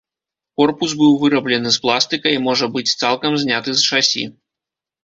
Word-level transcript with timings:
Корпус 0.61 0.95
быў 1.01 1.11
выраблены 1.25 1.69
з 1.77 1.83
пластыка 1.83 2.27
і 2.39 2.43
можа 2.49 2.73
быць 2.79 2.87
цалкам 3.01 3.41
зняты 3.45 3.71
з 3.81 3.91
шасі. 3.93 4.31